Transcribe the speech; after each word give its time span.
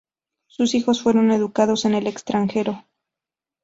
Sus 0.47 0.73
hijos 0.73 1.03
fueron 1.03 1.29
educados 1.29 1.85
en 1.85 1.93
el 1.93 2.07
extranjero. 2.07 2.83